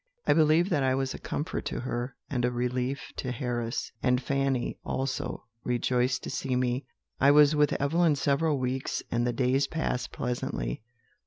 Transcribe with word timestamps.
"I 0.25 0.33
believe 0.33 0.69
that 0.71 0.81
I 0.81 0.95
was 0.95 1.13
a 1.13 1.19
comfort 1.19 1.63
to 1.65 1.81
her, 1.81 2.15
and 2.27 2.43
a 2.43 2.49
relief 2.51 3.13
to 3.17 3.31
Harris; 3.31 3.91
and 4.01 4.19
Fanny, 4.19 4.79
also, 4.83 5.45
rejoiced 5.63 6.23
to 6.23 6.31
see 6.31 6.55
me. 6.55 6.87
I 7.19 7.29
was 7.29 7.55
with 7.55 7.73
Evelyn 7.79 8.15
several 8.15 8.57
weeks, 8.57 9.03
and 9.11 9.27
the 9.27 9.31
days 9.33 9.67
passed 9.67 10.11
pleasantly. 10.11 10.81